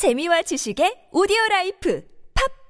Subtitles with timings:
[0.00, 2.00] 재미와 지식의 오디오 라이프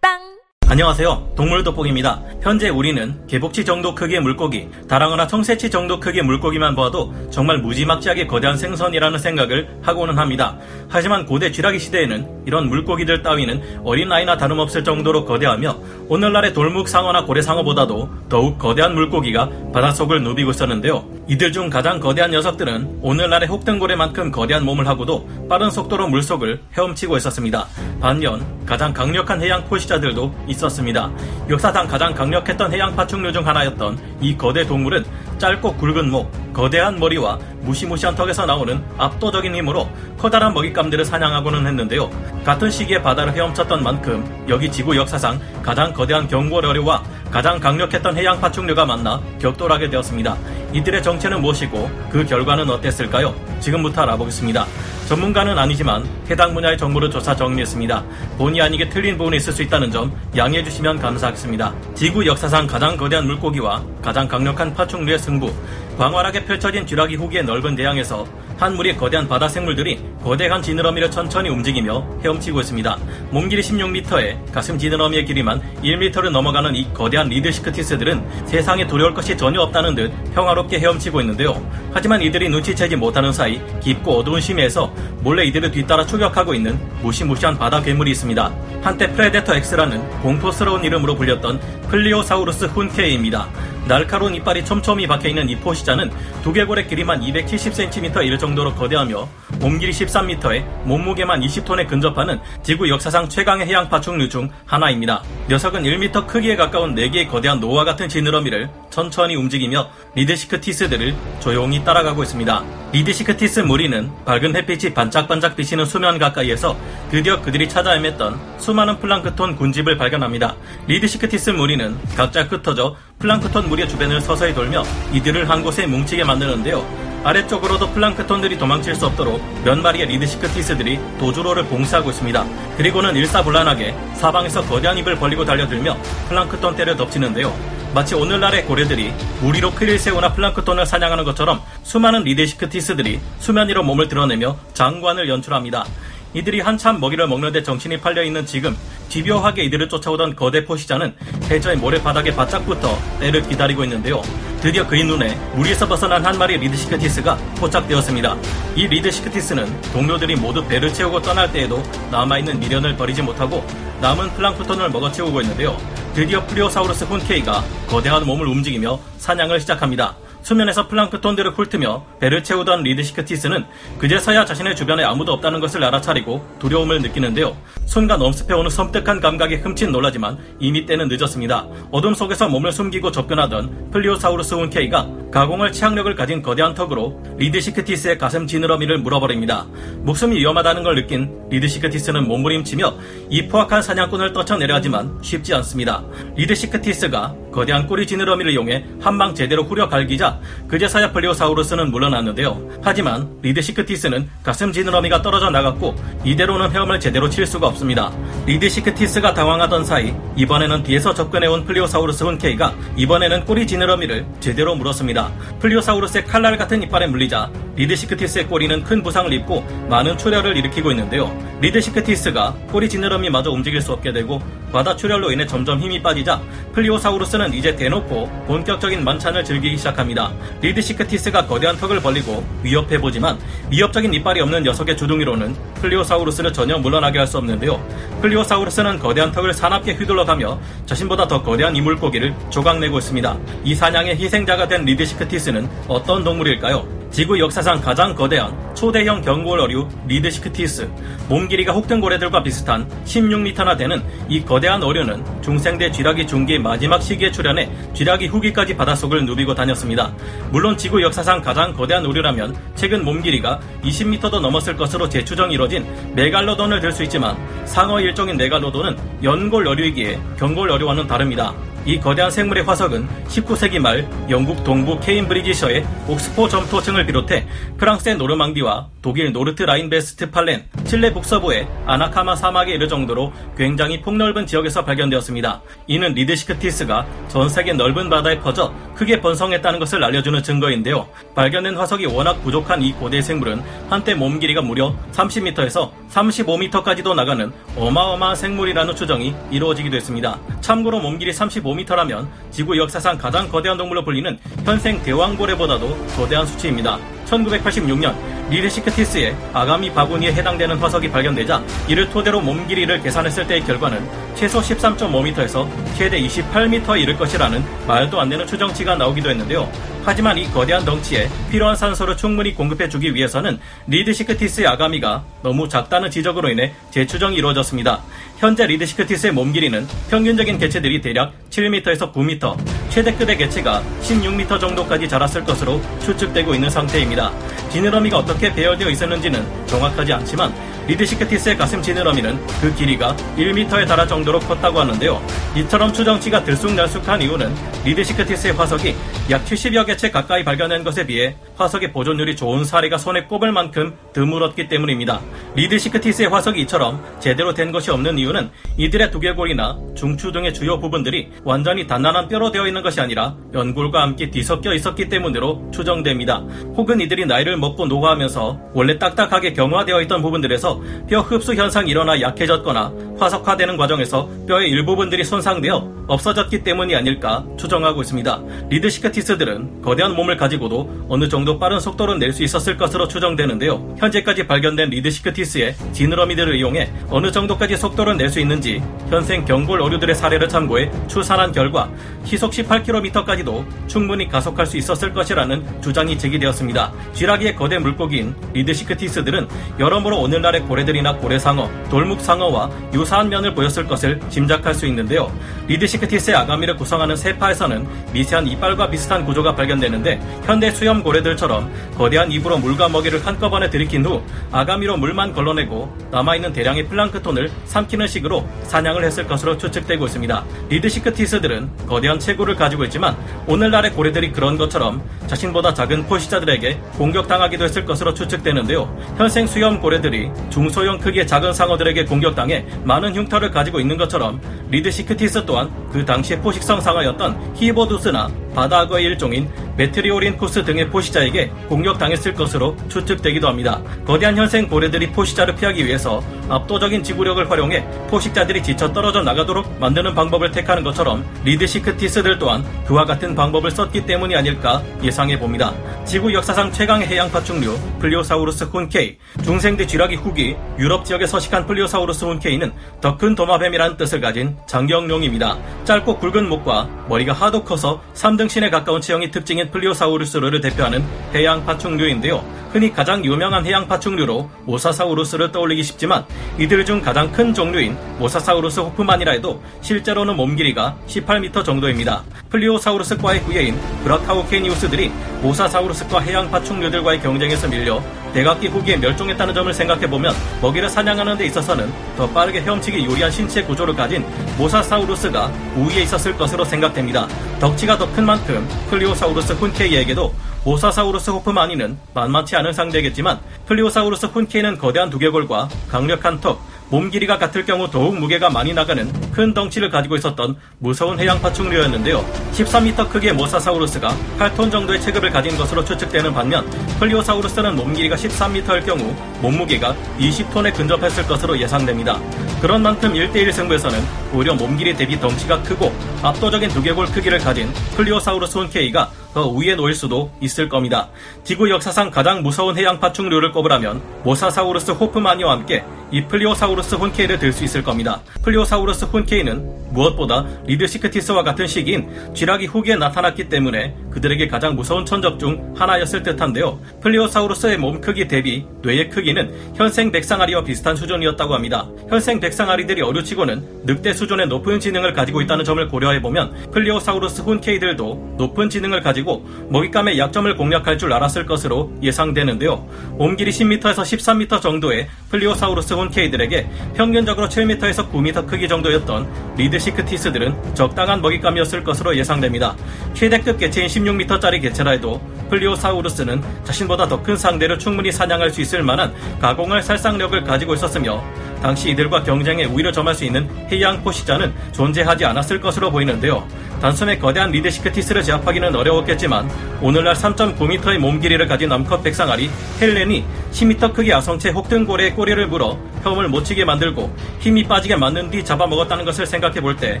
[0.02, 1.34] 팟빵 안녕하세요.
[1.36, 2.20] 동물 돋보기입니다.
[2.42, 8.56] 현재 우리는 개복치 정도 크기의 물고기, 다랑어나 청새치 정도 크기의 물고기만 보아도 정말 무지막지하게 거대한
[8.56, 10.58] 생선이라는 생각을 하고는 합니다.
[10.88, 15.78] 하지만 고대 쥐라기 시대에는 이런 물고기들 따위는 어린아이나 다름없을 정도로 거대하며
[16.08, 21.19] 오늘날의 돌묵상어나 고래상어보다도 더욱 거대한 물고기가 바닷속을 누비고 있었는데요.
[21.30, 27.68] 이들 중 가장 거대한 녀석들은 오늘날의 혹등고래만큼 거대한 몸을 하고도 빠른 속도로 물속을 헤엄치고 있었습니다.
[28.00, 31.08] 반면 가장 강력한 해양 포시자들도 있었습니다.
[31.48, 35.04] 역사상 가장 강력했던 해양 파충류 중 하나였던 이 거대 동물은
[35.38, 39.88] 짧고 굵은 목, 거대한 머리와 무시무시한 턱에서 나오는 압도적인 힘으로
[40.18, 42.10] 커다란 먹잇감들을 사냥하고는 했는데요.
[42.44, 48.84] 같은 시기에 바다를 헤엄쳤던 만큼 여기 지구 역사상 가장 거대한 경고어류와 가장 강력했던 해양 파충류가
[48.84, 50.36] 만나 격돌하게 되었습니다.
[50.72, 53.34] 이들의 정체는 무엇이고 그 결과는 어땠을까요?
[53.60, 54.66] 지금부터 알아보겠습니다.
[55.08, 58.04] 전문가는 아니지만 해당 분야의 정보를 조사 정리했습니다.
[58.38, 61.74] 본의 아니게 틀린 부분이 있을 수 있다는 점 양해해 주시면 감사하겠습니다.
[61.94, 65.52] 지구 역사상 가장 거대한 물고기와 가장 강력한 파충류의 승부,
[66.00, 72.20] 광활하게 펼쳐진 쥐라기 후기의 넓은 대양에서 한 무리의 거대한 바다 생물들이 거대한 지느러미를 천천히 움직이며
[72.24, 72.98] 헤엄치고 있습니다.
[73.30, 79.60] 몸 길이 16m에 가슴 지느러미의 길이만 1m를 넘어가는 이 거대한 리드시크티스들은 세상에 두려울 것이 전혀
[79.60, 81.62] 없다는 듯 평화롭게 헤엄치고 있는데요.
[81.92, 84.90] 하지만 이들이 눈치채지 못하는 사이 깊고 어두운 심해에서
[85.20, 88.50] 몰래 이들을 뒤따라 추격하고 있는 무시무시한 바다 괴물이 있습니다.
[88.80, 93.48] 한때 프레데터 X라는 공포스러운 이름으로 불렸던 플리오사우루스 훈케이입니다.
[93.90, 96.12] 날카로운 이빨이 촘촘히 박혀있는 이 포식자는
[96.44, 103.88] 두개골의 길이만 270cm에 이를 정도로 거대하며 몸길이 13m에 몸무게만 20톤에 근접하는 지구 역사상 최강의 해양
[103.88, 105.24] 파충류 중 하나입니다.
[105.48, 112.79] 녀석은 1m 크기에 가까운 4개의 거대한 노와 같은 지느러미를 천천히 움직이며 리드시크티스들을 조용히 따라가고 있습니다.
[112.92, 116.76] 리드시크티스 무리는 밝은 햇빛이 반짝반짝 비치는 수면 가까이에서
[117.10, 120.56] 드디어 그들이 찾아 헤맸던 수많은 플랑크톤 군집을 발견합니다.
[120.88, 124.82] 리드시크티스 무리는 각자 흩어져 플랑크톤 무리의 주변을 서서히 돌며
[125.12, 126.84] 이들을 한 곳에 뭉치게 만드는데요.
[127.22, 132.44] 아래쪽으로도 플랑크톤들이 도망칠 수 없도록 몇 마리의 리드시크티스들이 도주로를 봉쇄하고 있습니다.
[132.76, 135.96] 그리고는 일사불란하게 사방에서 거대한 입을 벌리고 달려들며
[136.28, 137.79] 플랑크톤 떼를 덮치는데요.
[137.92, 145.28] 마치 오늘날의 고래들이 무리로 크릴새우나 플랑크톤을 사냥하는 것처럼 수많은 리드시크티스들이 수면 위로 몸을 드러내며 장관을
[145.28, 145.84] 연출합니다.
[146.32, 148.76] 이들이 한참 먹이를 먹는데 정신이 팔려 있는 지금
[149.08, 151.16] 집요하게 이들을 쫓아오던 거대 포식자는
[151.50, 154.22] 해저의 모래바닥에 바짝 붙어 때를 기다리고 있는데요.
[154.60, 158.36] 드디어 그의 눈에 무리에서 벗어난 한 마리 리드시크티스가 포착되었습니다.
[158.76, 163.66] 이 리드시크티스는 동료들이 모두 배를 채우고 떠날 때에도 남아있는 미련을 버리지 못하고
[164.00, 165.76] 남은 플랑크톤을 먹어치우고 있는데요.
[166.14, 170.16] 드디어 플리오사우루스 훈케이가 거대한 몸을 움직이며 사냥을 시작합니다.
[170.42, 173.64] 수면에서 플랑크톤들을 훑으며 배를 채우던 리드시크티스는
[173.98, 177.56] 그제서야 자신의 주변에 아무도 없다는 것을 알아차리고 두려움을 느끼는데요.
[177.84, 181.66] 순간 엄습해오는 섬뜩한 감각에 흠칫 놀라지만 이미 때는 늦었습니다.
[181.92, 188.98] 어둠 속에서 몸을 숨기고 접근하던 플리오사우루스 훈케이가 가공할 치악력을 가진 거대한 턱으로 리드시크티스의 가슴 지느러미를
[188.98, 189.66] 물어버립니다.
[190.00, 192.94] 목숨이 위험하다는 걸 느낀 리드시크티스는 몸부림치며
[193.28, 196.02] 이 포악한 사냥꾼을 떨쳐내려 하지만 쉽지 않습니다.
[196.36, 202.80] 리드시크티스가 거대한 꼬리 지느러미를 이용해 한 방 제대로 후려 갈기자 그제서야 플리오사우루스는 물러났는데요.
[202.82, 208.10] 하지만 리드시크티스는 가슴 지느러미가 떨어져 나갔고 이대로는 헤엄을 제대로 칠 수가 없습니다.
[208.46, 215.19] 리드시크티스가 당황하던 사이 이번에는 뒤에서 접근해온 플리오사우루스 훈케이가 이번에는 꼬리 지느러미를 제대로 물었습니다.
[215.60, 221.34] 플리오사우루스의 칼날 같은 이빨에 물리자 리드시크티스의 꼬리는 큰 부상을 입고 많은 출혈을 일으키고 있는데요.
[221.60, 224.40] 리드시크티스가 꼬리 지느러미마저 움직일 수 없게 되고
[224.72, 226.40] 과다 출혈로 인해 점점 힘이 빠지자
[226.74, 230.32] 플리오사우루스는 이제 대놓고 본격적인 만찬을 즐기기 시작합니다.
[230.60, 233.38] 리드시크티스가 거대한 턱을 벌리고 위협해보지만
[233.70, 237.80] 위협적인 이빨이 없는 녀석의 주둥이로는 플리오사우루스를 전혀 물러나게 할 수 없는데요.
[238.22, 243.38] 플리오사우루스는 거대한 턱을 사납게 휘둘러가며 자신보다 더 거대한 이 물고기를 조각내고 있습니다.
[243.62, 247.00] 이 사냥의 희생자가 된 리드시크티스는 어떤 동물일까요?
[247.10, 250.88] 지구 역사상 가장 거대한 초대형 경골어류 리드시크티스
[251.28, 257.32] 몸 길이가 혹등 고래들과 비슷한 16m나 되는 이 거대한 어류는 중생대 쥐라기 중기 마지막 시기에
[257.32, 260.12] 출현해 쥐라기 후기까지 바닷속을 누비고 다녔습니다.
[260.52, 265.84] 물론 지구 역사상 가장 거대한 어류라면 최근 몸 길이가 20m도 넘었을 것으로 재추정이 이뤄진
[266.14, 267.36] 메갈로돈을 들 수 있지만
[267.66, 271.52] 상어 일종인 메갈로돈은 연골 어류이기에 경골 어류와는 다릅니다.
[271.86, 277.46] 이 거대한 생물의 화석은 19세기 말 영국 동부 케임브리지셔의 옥스포 점토층을 비롯해
[277.78, 285.62] 프랑스의 노르망디와 독일 노르트 라인베스트팔렌, 칠레 북서부의 아타카마 사막에 이를 정도로 굉장히 폭넓은 지역에서 발견되었습니다.
[285.86, 291.08] 이는 리드시크티스가 전 세계 넓은 바다에 퍼져 크게 번성했다는 것을 알려주는 증거인데요.
[291.34, 298.36] 발견된 화석이 워낙 부족한 이 고대 생물은 한때 몸 길이가 무려 30m에서 35m까지도 나가는 어마어마한
[298.36, 300.38] 생물이라는 추정이 이루어지기도 했습니다.
[300.60, 301.32] 참고로 몸 길이
[301.70, 306.98] 35m라면 지구 역사상 가장 거대한 동물로 불리는 현생 대왕고래보다도 거대한 수치입니다.
[307.26, 308.14] 1986년
[308.50, 315.68] 리드시크티스의 아가미 바구니에 해당되는 화석이 발견되자 이를 토대로 몸 길이를 계산했을 때의 결과는 최소 13.5m에서
[315.96, 319.70] 최대 28m에 이를 것이라는 말도 안 되는 추정치가 나오기도 했는데요.
[320.04, 326.72] 하지만 이 거대한 덩치에 필요한 산소를 충분히 공급해주기 위해서는 리드시크티스의 아가미가 너무 작다는 지적으로 인해
[326.90, 328.02] 재추정이 이루어졌습니다.
[328.38, 332.56] 현재 리드시크티스의 몸 길이는 평균적인 개체들이 대략 7m에서 9m,
[332.90, 337.32] 최대급의 개체가 16m 정도까지 자랐을 것으로 추측되고 있는 상태입니다.
[337.70, 340.52] 지느러미가 어떻게 배열되어 있었는지는 정확하지 않지만
[340.86, 345.20] 리드시크티스의 가슴 지느러미는 그 길이가 1m에 달할 정도로 컸다고 하는데요.
[345.56, 347.54] 이처럼 추정치가 들쑥날쑥한 이유는
[347.84, 348.94] 리드시크티스의 화석이
[349.30, 354.68] 약 70여 개체 가까이 발견된 것에 비해 화석의 보존율이 좋은 사례가 손에 꼽을 만큼 드물었기
[354.68, 355.20] 때문입니다.
[355.54, 361.86] 리드시크티스의 화석이 이처럼 제대로 된 것이 없는 이유는 이들의 두개골이나 중추 등의 주요 부분들이 완전히
[361.86, 366.38] 단단한 뼈로 되어 있는 것이 아니라 연골과 함께 뒤섞여 있었기 때문으로 추정됩니다.
[366.76, 370.69] 혹은 이들이 나이를 먹고 노화하면서 원래 딱딱하게 경화되어 있던 부분들에서
[371.08, 378.40] 뼈 흡수 현상이 일어나 약해졌거나 화석화되는 과정에서 뼈의 일부분들이 손상되어 없어졌기 때문이 아닐까 추정하고 있습니다.
[378.70, 383.96] 리드시크티스들은 거대한 몸을 가지고도 어느 정도 빠른 속도를 낼수 있었을 것으로 추정되는데요.
[383.98, 390.48] 현재까지 발견된 리드시크티스의 지느러미들을 이용해 어느 정도까지 속도를 낼 수 있는지 현생 경골 어류들의 사례를
[390.48, 391.90] 참고해 추산한 결과
[392.24, 396.92] 시속 18km까지도 충분히 가속할 수 있었을 것이라는 주장이 제기되었습니다.
[397.12, 399.48] 쥐라기의 거대 물고기인 리드시크티스들은
[399.80, 405.32] 여러모로 오늘날의 고래들이나 고래상어, 돌묵상어와 유사한 면을 보였을 것을 짐작할 수 있는데요.
[405.66, 412.88] 리드시크티스의 아가미를 구성하는 세파에서는 미세한 이빨과 비슷한 구조가 발견되는데 현대 수염 고래들처럼 거대한 입으로 물과
[412.88, 414.22] 먹이를 한꺼번에 들이킨 후
[414.52, 420.44] 아가미로 물만 걸러내고 남아있는 대량의 플랑크톤을 삼키는 식으로 사냥을 했을 것으로 추측되고 있습니다.
[420.68, 423.16] 리드시크티스들은 거대한 체구를 가지고 있지만
[423.46, 428.96] 오늘날의 고래들이 그런 것처럼 자신보다 작은 포식자들에게 공격당하기도 했을 것으로 추측되는데요.
[429.16, 435.70] 현생 수염 고래들이 중소형 크기의 작은 상어들에게 공격당해 많은 흉터를 가지고 있는 것처럼 리드시크티스 또한
[435.92, 443.80] 그 당시의 포식성 상어였던 히보두스나 바다악어의 일종인 메트리오린쿠스 등의 포식자에게 공격당했을 것으로 추측되기도 합니다.
[444.04, 450.50] 거대한 현생 고래들이 포식자를 피하기 위해서 압도적인 지구력을 활용해 포식자들이 지쳐 떨어져 나가도록 만드는 방법을
[450.50, 455.72] 택하는 것처럼 리드시크티스들 또한 그와 같은 방법을 썼기 때문이 아닐까 예상해 봅니다.
[456.04, 462.72] 지구 역사상 최강의 해양 파충류 플리오사우루스 훈케이 중생대 쥐라기 후기 유럽 지역에 서식한 플리오사우루스 훈케이는
[463.00, 465.58] 더 큰 도마뱀이라는 뜻을 가진 장경룡입니다.
[465.84, 471.04] 짧고 굵은 목과 머리가 하도 커서 3등신에 가까운 체형이 특징인 플리오사우루스를 대표하는
[471.34, 472.44] 해양 파충류인데요.
[472.72, 476.24] 흔히 가장 유명한 해양 파충류로 모사사우루스를 떠올리기 쉽지만
[476.58, 482.22] 이들 중 가장 큰 종류인 모사사우루스 호프마니라 해도 실제로는 몸 길이가 18m 정도입니다.
[482.50, 485.10] 플리오사우루스과의 후예인 브라카우케니우스들이
[485.42, 488.00] 모사사우루스과 해양 파충류들과의 경쟁에서 밀려
[488.32, 493.94] 백악기 후기에 멸종했다는 점을 생각해보면 먹이를 사냥하는 데 있어서는 더 빠르게 헤엄치기 유리한 신체 구조를
[493.94, 494.24] 가진
[494.58, 497.26] 모사사우루스가 우위에 있었을 것으로 생각됩니다.
[497.58, 500.34] 덩치가 더 큰 만큼 플리오사우루스 훈케이에게도
[500.64, 506.60] 모사사우루스 호프마니는 만만치 않은 상대겠지만 플리오사우루스 훈케이는 거대한 두개골과 강력한 턱,
[506.90, 512.24] 몸 길이가 같을 경우 더욱 무게가 많이 나가는 큰 덩치를 가지고 있었던 무서운 해양 파충류였는데요.
[512.52, 519.14] 13m 크기의 모사사우루스가 8톤 정도의 체급을 가진 것으로 추측되는 반면 플리오사우루스는 몸 길이가 13m일 경우
[519.40, 522.20] 몸무게가 20톤에 근접했을 것으로 예상됩니다.
[522.60, 523.98] 그런 만큼 1대1 승부에서는
[524.34, 529.94] 오히려 몸 길이 대비 덩치가 크고 압도적인 두개골 크기를 가진 플리오사우루스 훈케이가 더 위에 놓일
[529.94, 531.08] 수도 있을 겁니다.
[531.44, 537.62] 지구 역사상 가장 무서운 해양 파충류를 꼽으라면 모사사우루스 호프마니와 함께 이 플리오사우루스 훈케이를 들 수
[537.62, 538.20] 있을 겁니다.
[538.42, 545.72] 플리오사우루스 훈케이는 무엇보다 리드시크티스와 같은 시기인 쥐라기 후기에 나타났기 때문에 그들에게 가장 무서운 천적 중
[545.76, 546.80] 하나였을 듯한데요.
[547.00, 551.88] 플리오사우루스의 몸 크기 대비 뇌의 크기는 현생 백상아리와 비슷한 수준이었다고 합니다.
[552.08, 559.00] 현생 백상아리들이 어류치고는 늑대 수준의 높은 지능을 가지고 있다는 점을 고려해보면 플리오사우루스 훈케이들도 높은 지능을
[559.02, 562.86] 가지고 가지고 먹잇감의 약점을 공략할 줄 알았을 것으로 예상되는데요.
[563.18, 572.16] 몸길이 10m에서 13m 정도의 플리오사우루스 훈케이들에게 평균적으로 7m에서 9m 크기 정도였던 리드시크티스들은 적당한 먹잇감이었을 것으로
[572.16, 572.76] 예상됩니다.
[573.14, 579.12] 최대급 개체인 16m짜리 개체라 해도 플리오사우루스는 자신보다 더 큰 상대를 충분히 사냥할 수 있을 만한
[579.40, 581.22] 가공할 살상력을 가지고 있었으며
[581.62, 586.46] 당시 이들과 경쟁에 우위를 점할 수 있는 해양 포식자는 존재하지 않았을 것으로 보이는데요.
[586.80, 589.50] 단숨에 거대한 리드시크티스를 제압하기는 어려웠겠지만
[589.82, 592.48] 오늘날 3.9m의 몸 길이를 가진 암컷 백상아리
[592.80, 598.42] 헬렌이 10m 크기 아성체 혹등고래의 꼬리를 물어 헤엄을 못 치게 만들고 힘이 빠지게 만든 뒤
[598.42, 600.00] 잡아먹었다는 것을 생각해 볼 때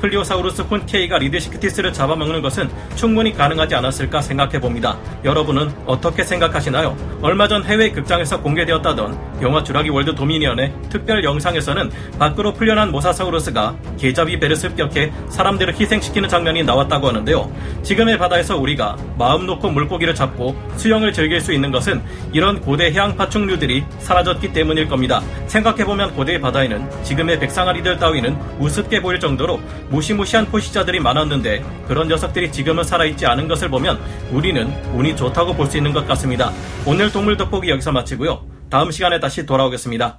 [0.00, 4.98] 플리오사우루스 훈케이가 리드시크티스를 잡아먹는 것은 충분히 가능하지 않았을까 생각해 봅니다.
[5.24, 6.96] 여러분은 어떻게 생각하시나요?
[7.22, 14.38] 얼마 전 해외 극장에서 공개되었다던 영화 쥬라기 월드 도미니언의 특별 영상에서는 밖으로 풀려난 모사사우루스가 게잡이
[14.38, 17.50] 배를 습격해 사람들을 희생시키는 장면이 나왔다고 하는데요.
[17.82, 23.16] 지금의 바다에서 우리가 마음 놓고 물고기를 잡고 수영을 즐길 수 있는 것은 이런 고대 해양
[23.16, 25.22] 파충류들이 사라졌기 때문일 겁니다.
[25.46, 32.84] 생각해보면 고대의 바다에는 지금의 백상아리들 따위는 우습게 보일 정도로 무시무시한 포시자들이 많았는데 그런 녀석들이 지금은
[32.84, 33.98] 살아있지 않은 것을 보면
[34.30, 36.50] 우리는 운이 좋다고 볼 수 있는 것 같습니다.
[36.84, 38.44] 오늘 동물 돋보기 여기서 마치고요.
[38.68, 40.18] 다음 시간에 다시 돌아오겠습니다.